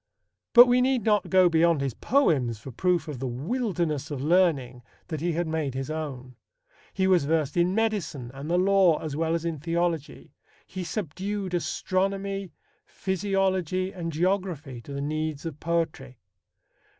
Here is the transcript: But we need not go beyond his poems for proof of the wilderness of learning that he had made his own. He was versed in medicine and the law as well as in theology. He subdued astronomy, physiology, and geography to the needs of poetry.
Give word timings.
But 0.53 0.65
we 0.65 0.81
need 0.81 1.03
not 1.03 1.29
go 1.29 1.47
beyond 1.47 1.81
his 1.81 1.93
poems 1.93 2.57
for 2.57 2.71
proof 2.71 3.07
of 3.07 3.19
the 3.19 3.27
wilderness 3.27 4.09
of 4.09 4.19
learning 4.19 4.81
that 5.09 5.21
he 5.21 5.33
had 5.33 5.45
made 5.45 5.75
his 5.75 5.91
own. 5.91 6.35
He 6.91 7.05
was 7.05 7.25
versed 7.25 7.55
in 7.55 7.75
medicine 7.75 8.31
and 8.33 8.49
the 8.49 8.57
law 8.57 8.97
as 8.99 9.15
well 9.15 9.35
as 9.35 9.45
in 9.45 9.59
theology. 9.59 10.33
He 10.65 10.83
subdued 10.83 11.53
astronomy, 11.53 12.51
physiology, 12.83 13.91
and 13.93 14.11
geography 14.11 14.81
to 14.81 14.91
the 14.91 15.01
needs 15.01 15.45
of 15.45 15.59
poetry. 15.59 16.17